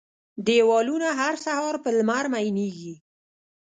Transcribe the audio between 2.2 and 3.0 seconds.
میینیږې